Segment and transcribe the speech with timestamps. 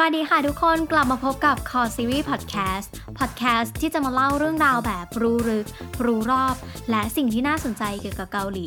[0.00, 2.86] วัสดีค่ะทุกคนกลับมาพบกับ Core Series Podcast
[3.18, 5.66] Podcast ที่จะมาเล่าเรื่องราวแบบรู้ลึก
[6.04, 6.54] รู้รอบ
[6.90, 8.66] และสิ่งที่น่าสนใจเกี่ยวกับเกาหลี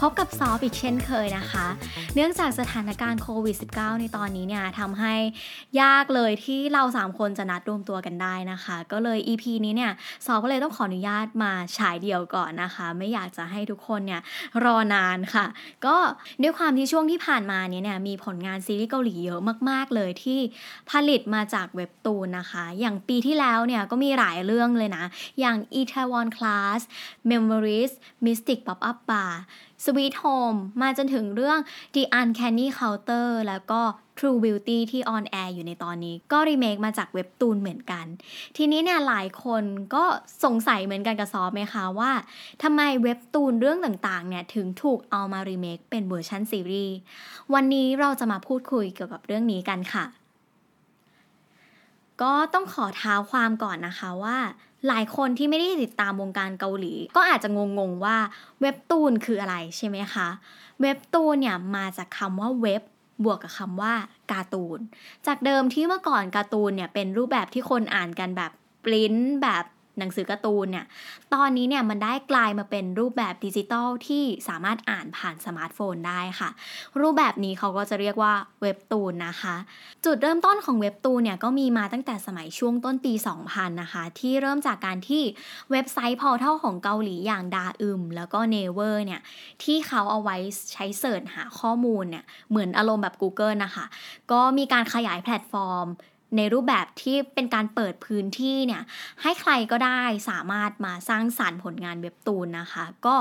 [0.00, 1.66] พบกับซอฟอีกเช่นเคยนะคะ
[2.14, 5.14] เนื่องจากสถานการณ์โควิด -19 ในตอนนี้เนี่ยทำให้
[5.82, 9.92] ยากเลยที่เรา 3 คนจะนัดรวมตัวกันได้นะคะ ก็เลย EP นี้เนี่ย
[10.26, 14.20] ซอฟก็เลยต้องขออนุญาตมาฉายเดี่ยวก่อนนะคะ ไม่อยากจะให้ทุกคนเนี่ย
[14.64, 15.46] รอนานค่ะ
[15.86, 15.96] ก็
[16.42, 19.40] ด้วยความที่ช่วงที่ผ่านมาเนี่ยมีผลงานซีรีส์เกาหลีเยอะ
[19.70, 20.40] มาก ๆเลยที่
[20.90, 25.04] ผลิตมาจากเว็บตูนนะคะ อย่างปีที่แล้วเนี่ยก็มีหลายเรื่องเลยนะ
[25.40, 26.80] อย่าง Itaewon Class
[27.30, 27.92] Memories
[28.24, 29.34] Mystic Pop Up Bar
[29.84, 31.58] Sweet Home มาจนถึงเรื่อง
[31.94, 33.82] The Uncanny Counter แล้วก็
[34.18, 38.06] True Beauty ที่ออนแอร์อยู่ในตอนนี้ ก็รีเมคมาจากเว็บตูนเหมือนกัน
[38.56, 40.04] ทีนี้เนี่ยหลายคนก็
[40.44, 42.12] สงสัยเหมือนกันกับซอฟไหมคะว่า
[42.62, 46.96] ทำไมเว็บตูนเรื่องต่างๆเนี่ยถึงถูกเอามารีเมคเป็นเวอร์ชันซีรีส์
[47.54, 50.04] วันนี้เราจะมาพูดคุยเกี่ยวกับเรื่องนี้กันค่ะ
[52.22, 54.36] ก็ต้องขอท้าวความก่อนนะคะว่า
[54.88, 58.16] หลายคนที่ไม่ได้ติดตามวงการเกาหลี ก็อาจจะงงๆว่า
[58.60, 60.28] เว็บตูนคืออะไรใช่ไหมคะ
[60.80, 62.82] เว็บตูนเนี่ยมาจากคำว่าเว็บ
[63.24, 63.94] บวกกับคำว่า
[64.32, 64.78] การ์ตูน
[65.26, 68.52] จากเดิมที่เมื่อก่อนการ์ตูนเนี่ยเป็นรูปแบบที่คนอ่านกันแบบ
[68.84, 69.64] ปริ้นแบบ
[69.98, 70.86] หนังสือการ์ตูนเนี่ย
[71.34, 76.50] ตอนนี้เนี่ยมันได้กลายมาเป็นรูปแบบดิจิตอลที่สามารถอ่านผ่านสมาร์ทโฟนได้ค่ะ
[77.00, 78.32] รูปแบบนี้เขาก็จะเรียกว่า
[78.62, 79.56] เว็บตูนนะคะ
[80.04, 83.12] จุดเริ่มต้นของเว็บตูนเนี่ยก็มีมาตั้งแต่สมัยช่วงต้นปี
[83.46, 85.22] 2000 นะคะ ที่เริ่มจากการที่
[85.70, 89.20] เว็บไซต์ portal ของเกาหลีอย่างดาอึมแล้วก็เนเวอร์เนี่ย
[89.62, 90.36] ที่เขาเอาไว้
[90.72, 93.84] ใช้เสิร์ชหาข้อมูลเนี่ยเหมือนอารมณ์แบบ Google นะคะ
[94.32, 95.88] ก็มีการขยายแพลตฟอร์ม
[96.36, 98.82] ในรูปแบบที่เป็นการเปิดพื้นที่เนี่ย
[99.22, 103.16] ให้ใครก็ได้สามารถมาสร้างสารรค์ผลงานเว็บตูนนะคะ ก็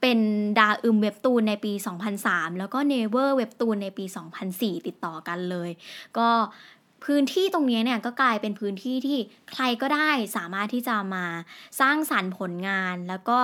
[0.00, 0.18] เป็น
[0.58, 1.72] ดาอึมเว็บตูนในปี
[2.16, 4.04] 2003 แล้วก็เนเวอร์เว็บตูนในปี
[4.46, 5.70] 2004 ติดต่อกันเลย
[6.18, 6.28] ก็
[7.04, 9.18] พื้นที่ตรงนี้เนี่ยก็กลายเป็นพื้นที่ที่
[9.52, 11.24] ใครก็ได้สามารถที่จะมา
[11.80, 13.38] สร้างสารรค์ผลงานแล้วก็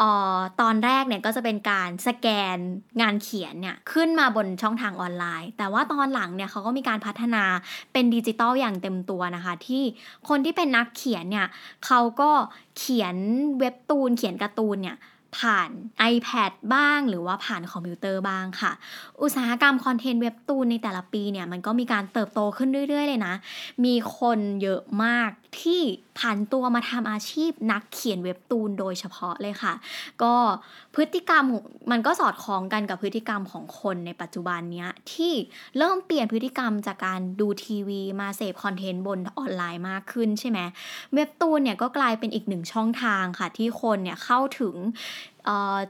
[0.00, 0.02] อ
[0.36, 2.56] อตอนแรกเนี่ยก็จะเป็นการสแกน
[3.00, 7.44] งานเขียนเนี่ยขึ้นมาบนช่องทางออนไลน์ แต่ว่าตอนหลังเนี่ยเขาก็มีการพัฒนา
[7.92, 9.82] เป็นดิจิตอลอย่างเต็มตัวนะคะ ที่
[10.28, 11.46] คนที่เป็นนักเขียนเนี่ย
[11.86, 12.30] เขาก็
[12.78, 13.16] เขียน
[13.58, 14.96] เว็บตูนเขียนการ์ตูนเนี่ย
[15.38, 15.70] ผ่าน
[16.12, 18.72] iPad บ้างหรือว่าผ่านคอมพิวเตอร์บ้างค่ะ
[19.22, 23.34] อุตสาหกรรมคอนเทนต์เว็บตูนในแต่ละปีเนี่ยมันก็มีการเติบโตขึ้นเรื่อย ๆ เลยนะ
[23.84, 25.30] มีคนเยอะมาก
[25.62, 25.82] ที่
[26.18, 29.74] ผันตัวมาทำอาชีพนักเขียนเว็บตูนโดยเฉพาะเลยค่ะ
[30.22, 30.34] ก็
[30.94, 31.44] พฤติกรรม
[31.90, 35.32] มันก็สอดคล้องกันกับพฤติกรรมของคนในปัจจุบันเนี้ยที่
[35.78, 40.58] เริ่มเปลี่ยนพฤติกรรมจากการดูทีวีมาเสพคอนเทนต์บนออนไลน์มากขึ้นใช่ไหม
[41.14, 44.74] เว็บตูนเนี่ยก็กลายเป็นอีกหนึ่งช่องทางค่ะที่คนเนี่ยเข้าถึง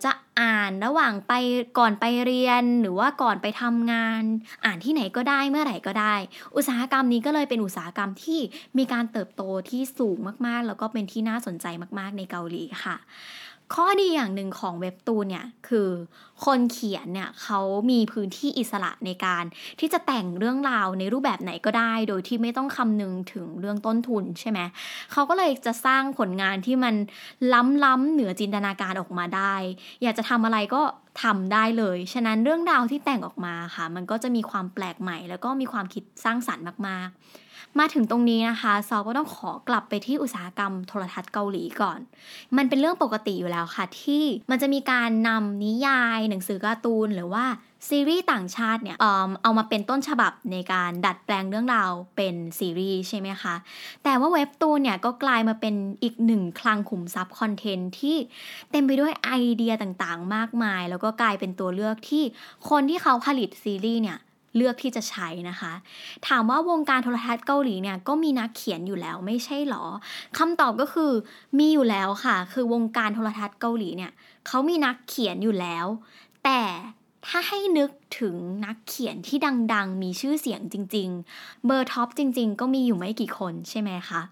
[0.05, 1.33] จะอ่านระหว่างไป
[1.79, 4.23] ก่อนไปเรียนหรือว่าก่อนไปทำงาน
[4.65, 6.15] อ่านที่ไหนก็ได้เมื่อไหร่ก็ได้
[6.57, 8.41] อุตสาหกรรมนี้ก็เลยเป็นอุตสาหกรรมที่
[8.79, 10.17] มีการเติบโตที่สูง
[10.47, 11.67] มากๆ แล้วก็เป็นที่น่าสนใจ
[11.99, 12.97] มากๆในเกาหลีค่ะ
[13.75, 15.89] ข้อดีอย่างหนึ่งของเว็บตูนเนี่ยคือ
[16.45, 17.61] คนเขียนเนี่ยเขา
[17.91, 19.45] มีพื้นที่อิสระในการ
[19.81, 24.61] ที่จะแต่งเรื่องราวในรูปแบบไหนก็ได้ โดยที่ไม่ต้องคำนึงถึงเรื่องต้นทุนใช่ไหม
[25.13, 26.95] เขาก็เลยจะสร้างผลงานที่มัน
[27.85, 29.55] ล้ำๆเหนือจินตนาการออกมาได้
[30.03, 30.83] อยากจะทำอะไรก็
[31.23, 37.19] ทำได้เลย ฉะนั้นเรื่องราวที่แต่งออกมาค่ะ มันก็จะมีความแปลกใหม่ แล้วก็มีความคิดสร้างสรรค์มากๆ
[37.79, 41.99] มาถึงตรงนี้นะคะซอก็ต้องขอกลับไปที่อุตสาหกรรมโทรทัศน์เกาหลีก่อน
[42.57, 47.45] มันเป็นเรื่องปกติอยู่แล้วค่ะ ที่มันจะมีการนำนิยาย หนังสือการ์ตูนหรือว่า
[47.89, 49.05] ซีรีส์ต่างชาติเนี่ยเอ
[49.43, 53.55] เอามาเป็นต้นฉบับในการดัดแปลงเรื่องราวเป็นซีรีส์ใช่ไหมคะ
[54.05, 58.17] แต่ว่าเว็บตูนเนี่ยก็กลายมาเป็นอีกหนึ่งคลังขุมทรัพย์คอนเทนต์ที่
[58.71, 62.25] เต็มไปด้วยไอเดียต่างๆ มากมาย แล้วก็กลายเป็นตัวเลือกที่
[62.71, 64.19] คนที่เขาผลิตซีรีส์เนี่ย
[64.57, 65.73] เลือกที่จะใช้นะคะ
[66.29, 69.85] ถามว่าวงการโทรทัศน์เกาหลีเนี่ยก็มีนักเขียนอยู่แล้วไม่ใช่หรอ
[70.39, 71.13] คำตอบก็คือ
[71.59, 74.13] มีอยู่แล้วค่ะ คือวงการโทรทัศน์เกาหลีเนี่ย
[74.47, 75.87] เขามีนักเขียนอยู่แล้ว
[76.45, 76.63] แต่
[77.27, 79.39] ถ้าให้นึกถึงนักเขียนที่
[79.75, 84.23] ดังๆ มีชื่อเสียงจริง ๆ เบอร์ท็อปจริง ๆ ก็มีอยู่ไม่กี่คนใช่ไหมคะ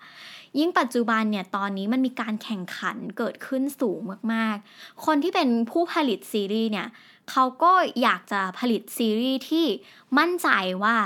[0.59, 4.01] ยิ่งปัจจุบันเนี่ยตอนนี้มันมีการแข่งขันเกิดขึ้นสูง
[4.33, 6.89] มากๆ คนที่เป็นผู้ผลิตซีรีส์เนี่ย
[7.31, 7.73] เขาก็
[8.03, 9.67] อยากจะผลิตซีรีส์ที่
[10.19, 10.49] มั่นใจ
[10.85, 10.97] ว่า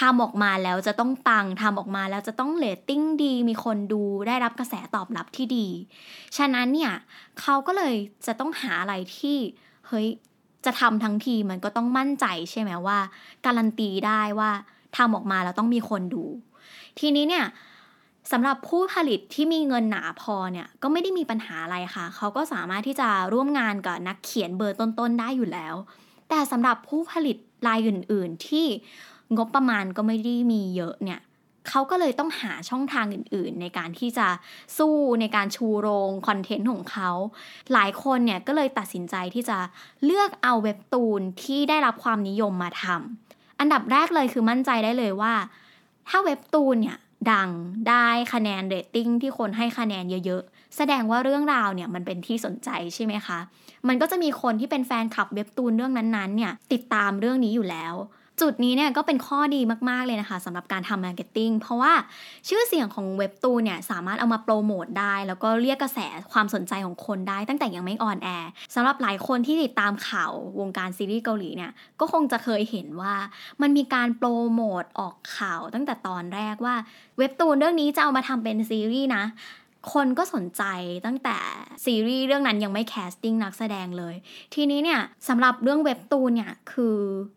[0.00, 5.66] ทำออกมาแล้วจะต้องปังทำออกมาแล้วจะต้องเรตติ้งดี มีคนดูได้รับกระแสตอบรับที่ดี
[6.36, 6.92] ฉะนั้นเนี่ย
[7.40, 7.94] เขาก็เลย
[8.26, 9.36] จะต้องหาอะไรที่
[9.88, 10.06] เฮ้ย
[10.64, 12.98] จะทำทั้งทีมันก็ต้องมั่นใจใช่ไหมว่า
[13.46, 14.50] การันตีได้ว่า
[14.96, 16.24] ทำออกมาแล้วต้องมีคนดู
[16.98, 17.46] ทีนี้เนี่ย
[18.30, 25.74] สำหรับผู้ผลิตที่มีเงินหนาพอเนี่ยก็ไม่ได้มีปัญหาอะไรค่ะ เขาก็สามารถที่จะร่วมงานกับนักเขียนเบอร์ต้นๆได้อยู่แล้ว
[26.28, 27.36] แต่สำหรับผู้ผลิต
[27.66, 28.66] รายอื่น ๆ ที่
[29.36, 31.20] งบประมาณก็ไม่ได้มีเยอะเนี่ย
[31.68, 34.28] เขาก็เลยต้องหาช่องทางอื่น ๆ ในการที่จะ
[34.78, 37.10] สู้ในการชูโรงคอนเทนต์ของเขา
[37.72, 39.58] หลายคนเนี่ยก็เลยตัดสินใจที่จะ
[40.04, 45.34] เลือกเอาเว็บตูนที่ได้รับความนิยมมาทำอันดับแรกเลยคือมั่นใจได้เลยว่า
[46.08, 46.98] ถ้าเว็บตูนเนี่ย
[47.30, 47.48] ดัง
[47.88, 53.38] ได้คะแนนเรตติ้งที่คนให้คะแนนเยอะๆ แสดงว่าเรื่องราวเนี่ยมันเป็นที่สนใจใช่ไหมคะ
[53.88, 57.94] มันก็จะมีคนที่เป็นแฟนคลับเว็บตูนเรื่องนั้นๆเนี่ยติดตามเรื่องนี้อยู่แล้ว
[58.40, 61.92] จุดนี้เนี่ยก็เป็นข้อดีมากๆเลยนะคะสำหรับการทำ marketing เพราะว่า
[62.48, 65.98] ชื่อเสียงของเว็บตูนเนี่ยสามารถเอามาโปรโมทได้ แล้วก็เรียกกระแส
[66.32, 73.14] ความสนใจของคนได้ตั้งแต่ยังไม่ออนแอร์สำหรับหลายคนที่ติดตามข่าววงการซีรีส์เกาหลีเนี่ยก็คงจะเคยเห็นว่า
[73.62, 76.74] มันมีการโปรโมทออกข่าวตั้งแต่ตอนแรกว่า
[77.18, 79.24] เว็บตูนเรื่องนี้จะเอามาทำเป็นซีรีส์นะ
[79.92, 80.62] คนก็สนใจ
[81.06, 81.36] ตั้งแต่
[81.84, 84.14] ซีรีส์เรื่องนั้นยังไม่ casting นักแสดงเลย
[84.54, 86.96] ทีนี้เนี่ยสำหรับเรื่องเว็บตูนเนี่ยคือ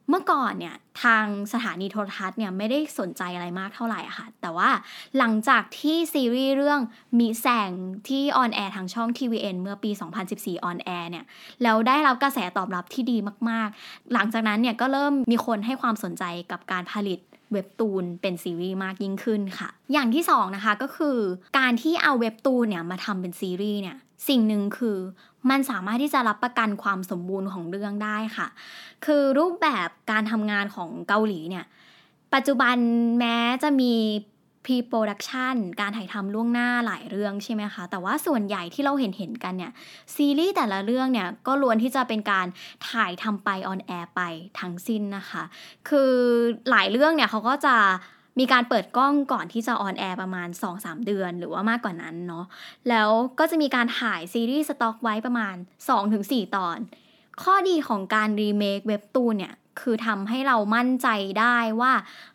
[0.10, 4.70] เมื่อก่อนเนี่ยทางสถานีโทรทัศน์เนี่ยไม่ได้สนใจอะไรมากเท่าไหร่ค่ะ แต่ว่า
[5.18, 6.80] หลังจากที่ซีรีส์เรื่อง
[7.20, 7.72] มีแซง
[8.08, 9.92] ที่ออนแอร์ทางช่อง tvN เมื่อปี
[10.28, 11.26] 2014ออนแอร์เนี่ย
[11.64, 13.18] แล้วได้รับกระแสตอบรับที่ดี
[13.50, 17.20] มากๆ หลังจากนั้นเนี่ยก็เริ่มมีคนให้ความสนใจกับการผลิต
[17.52, 21.18] เว็บตูนเป็นซีรีส์มากยิ่งขึ้นค่ะ อย่างที่2นะคะก็คือ
[21.58, 23.98] การที่เอาเว็บตูนเนี่ยมาทำเป็นซีรีส์เนี่ย
[24.28, 24.98] สิ่งหนึ่งคือ
[25.50, 28.48] มันสามารถที่จะรับประกันความสมบูรณ์ของเรื่องได้ค่ะ
[29.06, 31.66] คือรูปแบบการทำงานของเกาหลีเนี่ย
[32.34, 32.76] ปัจจุบัน
[33.20, 33.94] แม้จะมี
[34.66, 39.72] pre-production การถ่ายทำล่วงหน้าหลายเรื่องใช่ไหมคะ แต่ว่าส่วนใหญ่ที่เราเห็นเห็นกันเนี่ย
[40.16, 42.48] ซีรีส์แต่ละเรื่องเนี่ย ก็ล้วนที่จะเป็นการ
[42.90, 44.22] ถ่ายทำไปออนแอร์ไป
[44.60, 45.44] ทั้งสิ้นนะคะ
[45.90, 46.14] คือ
[46.70, 47.76] หลายเรื่องเนี่ยเขาก็จะ
[48.40, 52.46] มีการเปิดกล้องก่อนที่จะออนแอร์ประมาณ 2-3 เดือนหรือว่ามากกว่านั้นเนาะ
[52.90, 53.10] แล้ว
[53.40, 55.56] ก็จะมีการถ่ายซีรีส์สต็อกไว้ประมาณ
[56.06, 56.78] 2-4 ตอน
[57.44, 61.08] ข้อดีของการรีเมคเว็บตูนเนี่ย คือทำให้เรามั่นใจ
[61.40, 61.94] ได้ว่า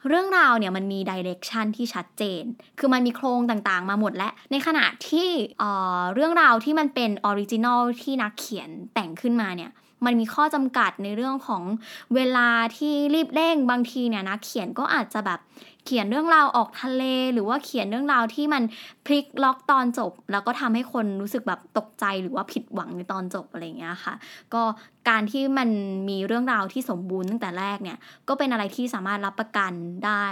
[0.09, 2.43] เรื่องราวเนี่ยมันมี direction ที่ชัดเจน
[2.79, 5.29] คือมันมีโครงต่างๆ มาหมดและในขณะที่
[5.59, 9.71] เรื่องราวที่มันเป็น original ที่นักเขียนแต่งขึ้นมาเนี่ย
[10.07, 11.63] มันมีข้อจำกัดในเรื่องของ
[12.15, 15.41] เวลาที่รีบเร่งบางทีเนี่ยนะเขียนก็อาจจะแบบ
[15.85, 18.63] เขียนเรื่องราวออกทะเล หรือว่าเขียนเรื่องราวที่มัน
[19.07, 24.15] พลิกล็อกตอนจบ แล้วก็ทำให้คนรู้สึกแบบตกใจหรือว่าผิดหวังในตอนจบอะไรเงี้ยค่ะ
[24.55, 24.63] ก็
[25.09, 25.69] การที่มัน
[26.09, 27.99] มีเรื่องราวที่สมบูรณ์ตั้งแต่แรกเนี่ย
[28.29, 29.73] ก็เป็นอะไรที่สามารถรับประกัน
[30.07, 30.27] ได้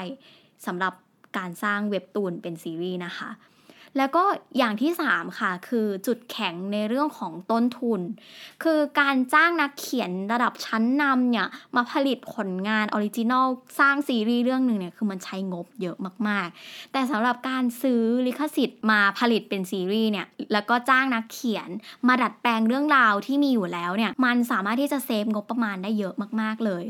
[0.66, 0.92] สำหรับ
[1.38, 3.30] การสร้างเว็บตูนเป็นซีรีส์นะคะ
[3.96, 4.22] แล้วก็
[4.58, 8.00] อย่างที่ 3 ค่ะ คือจุดแข็งในเรื่องของต้นทุน
[8.62, 11.46] คือการจ้างนักเขียนระดับชั้นนำเนี่ย
[11.76, 13.46] มาผลิตผลงาน original
[13.78, 15.96] สร้างซีรีส์เรื่องหนึ่งเนี่ย คือมันใช้งบเยอะ
[16.28, 21.68] มาก ๆ แต่สำหรับการซื้อลิขสิทธิ์มาผลิตเป็นซีรีส์เนี่ย แล้วก็จ้างนักเขียน
[22.08, 26.84] มาดัดแปลงเรื่องราวที่มีอยู่แล้วเนี่ย มันสามารถที่จะ save งบประมาณได้เยอะมาก ๆ เลย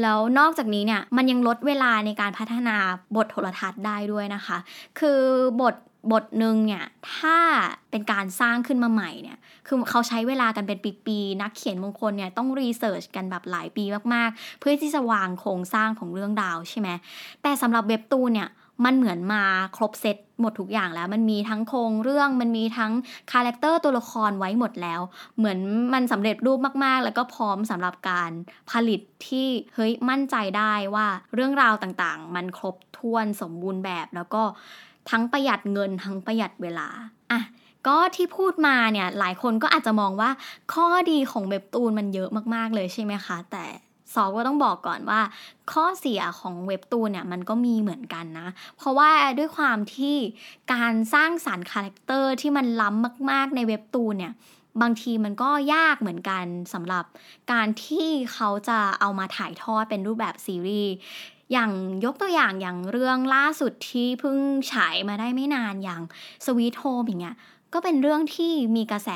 [0.00, 2.76] แล้วนอกจากนี้เนี่ย มันยังลดเวลาในการพัฒนา
[3.16, 4.58] บทโทรทัศน์ได้ด้วยนะคะ
[4.98, 5.20] คือ
[5.60, 5.74] บท
[6.12, 6.84] บทหนึ่งเนี่ย
[7.16, 7.38] ถ้า
[7.90, 13.84] เป็นการสร้างขึ้นมาใหม่เนี่ยคือเขาใช้เวลากันเป็นปีๆนักเขียนบางคนเนี่ยต้อง research กันแบบหลายปี
[14.14, 16.88] มากๆ เพื่อที่จะวางโครงสร้างของเรื่องราวใช่ไหม
[17.42, 18.50] แต่สำหรับเว็บตูนเนี่ย
[18.84, 19.44] มันเหมือนมา
[19.76, 22.92] ครบเซตหมดทุกอย่างแล้ว มันมีทั้งโครงเรื่อง มันมีทั้ง
[23.32, 25.00] character ตัวละครไว้หมดแล้ว
[25.38, 25.58] เหมือน
[25.94, 28.30] มันสำเร็จรูปมากๆ แล้วก็พร้อมสำหรับการ
[28.70, 34.42] ผลิตที่เฮ้ยมั่นใจได้ว่าเรื่องราวต่างๆ มันครบถ้วนสมบูรณ์แบบแล้วก็
[35.10, 36.88] ทั้งประหยัดเงินทั้งประหยัดเวลา
[37.30, 37.40] อะ
[37.86, 40.30] ก็ที่พูดมาเนี่ยหลายคนก็อาจจะมองว่า
[40.74, 43.64] ข้อดีของเว็บตูนมันเยอะมากๆเลยใช่ไหมคะ แต่
[44.14, 45.20] ซอก็ต้องบอกก่อนว่า
[45.72, 50.16] ข้อเสียของเว็บตูนเนี่ยมันก็มีเหมือนกันนะ เพราะว่าด้วยความที่
[50.72, 54.32] การสร้างสรรค์ character ที่มันล้ำมาก ๆ ในเว็บตูนเนี่ย
[54.82, 57.04] บางทีมันก็ยากเหมือนกันสำหรับ
[57.52, 60.92] การที่เขาจะเอามาถ่ายทอดเป็นรูปแบบซีรีส์
[61.52, 61.72] อย่าง
[62.04, 64.38] ยกตัวอย่างอย่างเรื่องล่าสุดที่เพิ่ง
[64.72, 66.02] ฉายมาได้ไม่นานอย่าง
[66.46, 67.36] สวีทโฮมอย่างเงี้ย
[67.72, 69.10] ก็เป็นเรื่องที่มีกระแส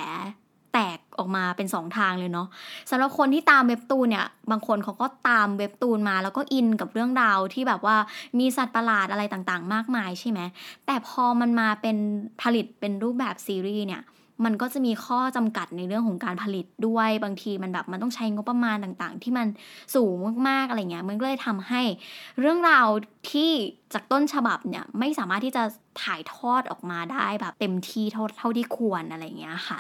[0.72, 2.48] แตกออกมาเป็นสองทางเลยเนาะ
[2.90, 7.96] สำหรับคนที่ตามเว็บตูนเนี่ย บางคนเขาก็ตามเว็บตูนมา แล้วก็อินกับเรื่องราวที่แบบว่า
[8.38, 10.40] มีสัตว์ประหลาดอะไรต่างๆ มากมายใช่ไหม
[10.86, 11.96] แต่พอมันมาเป็น
[12.42, 14.02] ผลิตเป็นรูปแบบซีรีส์เนี่ย
[14.44, 19.46] มันก็จะมีข้อจำกัดในเรื่องของการผลิตด้วยบางทีมันแบบมันต้องใช้งบประมาณต่างๆ ที่มัน
[19.94, 20.16] สูง
[20.48, 21.82] มากๆอะไรเงี้ยมันก็เลยทำให้
[22.40, 22.88] เรื่องราว
[23.30, 23.50] ที่
[23.94, 25.62] จากต้นฉบับเนี่ยไม่สามารถที่จะ
[26.02, 29.78] ถ่ายทอดออกมาได้แบบเต็มที่เท่าเท่าที่ควรอะไรเงี้ยค่ะ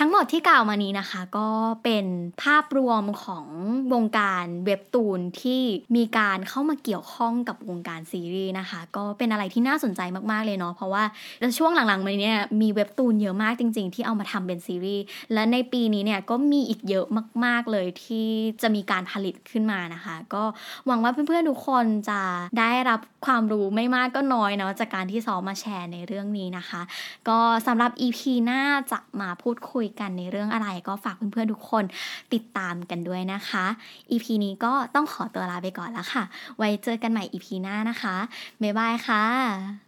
[0.00, 1.48] ทั้งหมดที่กล่าวมานี้นะคะ ก็
[1.84, 2.06] เป็น
[2.42, 3.46] ภาพรวมของ
[3.92, 5.62] วงการเว็บตูนที่
[5.96, 10.00] มีการเข้ามาเกี่ยวข้องกับวงการซีรีส์นะคะ ก็เป็นอะไรที่น่าสนใจ
[10.30, 11.04] มากๆเลยเนาะเพราะว่า
[11.58, 17.06] ช่วงหลังๆมาเนี้ยมีเว็บตูนเยอะมากจริง ๆ ที่เอามาทำเป็นซีรีส์และในปีนี้เนี่ยก็มีอีกเยอะ
[17.44, 18.28] มาก ๆเลยที่
[18.62, 20.42] จะมีการผลิตขึ้นมานะคะ ก็
[20.86, 22.20] หวังว่าเพื่อนๆทุกคนจะ
[22.58, 26.80] ได้รับความรู้ไม่มากก็น้อยเนาะจากการที่ซอมมาแชร์ในเรื่องนี้นะคะ
[27.28, 28.62] ก็สำหรับ EP หน้า
[28.92, 31.84] จะมาพูดคุยยกันในเรื่องอะไรก็ฝากเพื่อนๆทุกคน
[32.34, 33.64] ติดตามกันด้วยนะคะ
[34.10, 36.24] EP นี้ก็ต้องขอตัวลาไปก่อนแล้วค่ะ
[36.58, 38.16] ไว้เจอกันใหม่ EP หน้านะคะ
[38.62, 39.87] บ๊ายบายค่ะ